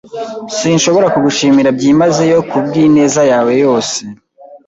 Sinshobora 0.57 1.07
kugushimira 1.13 1.69
byimazeyo 1.77 2.37
kubwineza 2.49 3.21
yawe 3.31 3.53
yose. 3.63 3.97